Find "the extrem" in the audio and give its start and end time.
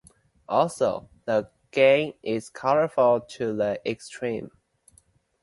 3.55-4.49